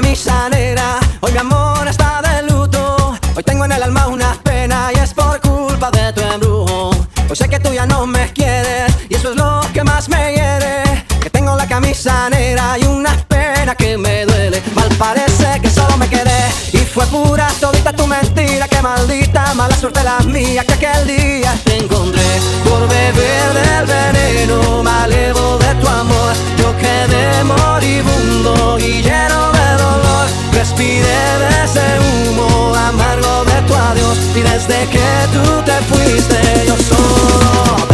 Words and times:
camisa 0.00 0.48
negra. 0.48 0.98
Hoy 1.20 1.30
mi 1.30 1.38
amor 1.38 1.86
está 1.86 2.20
de 2.20 2.42
luto. 2.50 3.16
Hoy 3.36 3.44
tengo 3.44 3.64
en 3.64 3.72
el 3.72 3.80
alma 3.80 4.08
una 4.08 4.34
pena 4.42 4.90
y 4.92 4.98
es 4.98 5.14
por 5.14 5.40
culpa 5.40 5.88
de 5.92 6.12
tu 6.12 6.20
embrujo. 6.20 6.90
Hoy 7.30 7.36
sé 7.36 7.48
que 7.48 7.60
tú 7.60 7.72
ya 7.72 7.86
no 7.86 8.04
me 8.04 8.32
quieres 8.32 8.92
y 9.08 9.14
eso 9.14 9.30
es 9.30 9.36
lo 9.36 9.60
que 9.72 9.84
más 9.84 10.08
me 10.08 10.32
hiere. 10.34 11.04
Que 11.22 11.30
tengo 11.30 11.54
la 11.54 11.68
camisa 11.68 12.28
negra 12.28 12.76
y 12.76 12.84
una 12.86 13.12
pena 13.28 13.76
que 13.76 13.96
me 13.96 14.26
duele. 14.26 14.60
Mal 14.74 14.88
parece 14.98 15.60
que 15.62 15.70
solo 15.70 15.96
me 15.96 16.08
quedé 16.08 16.42
y 16.72 16.78
fue 16.78 17.06
pura 17.06 17.46
todita 17.60 17.92
tu 17.92 18.04
mentira. 18.08 18.66
Que 18.66 18.82
maldita 18.82 19.54
mala 19.54 19.76
suerte 19.76 20.02
la 20.02 20.18
mía 20.34 20.64
que 20.64 20.72
aquel 20.72 21.06
día 21.06 21.54
te 21.64 21.76
encontré 21.76 22.28
por 22.64 22.88
beber. 22.88 23.33
De 31.40 31.48
ese 31.64 31.86
humo 32.06 32.74
amargo 32.74 33.44
de 33.44 33.62
tu 33.66 33.74
adiós. 33.74 34.18
Y 34.34 34.42
desde 34.42 34.88
que 34.88 35.08
tú 35.32 35.62
te 35.64 35.76
fuiste 35.88 36.40
yo 36.66 36.76
solo 36.76 37.93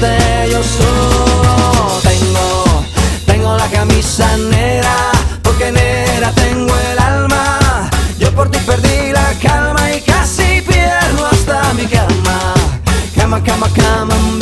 yo 0.00 0.62
solo 0.62 2.00
tengo, 2.02 2.84
tengo 3.26 3.56
la 3.56 3.66
camisa 3.66 4.36
negra, 4.38 4.94
porque 5.42 5.70
negra 5.70 6.32
tengo 6.32 6.74
el 6.92 6.98
alma. 6.98 7.90
Yo 8.18 8.32
por 8.34 8.50
ti 8.50 8.58
perdí 8.66 9.12
la 9.12 9.34
calma 9.42 9.92
y 9.94 10.00
casi 10.00 10.62
pierdo 10.62 11.26
hasta 11.26 11.74
mi 11.74 11.86
cama. 11.86 12.54
Cama, 13.14 13.42
cama, 13.42 13.68
cama. 13.74 14.41